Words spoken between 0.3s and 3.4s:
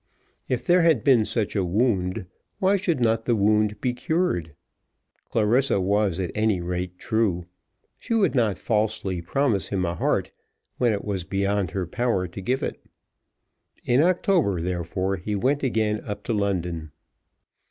If there had been such a wound, why should not the